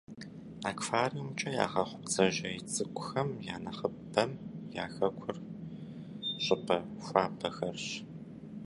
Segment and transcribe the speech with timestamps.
[0.69, 4.31] Аквариумкӏэ ягъэхъу бдзэжьей цӏыкӏухэм я нэхъыбэм
[4.83, 5.37] я хэкур
[6.43, 7.85] щӏыпӏэ хуабэхэрщ.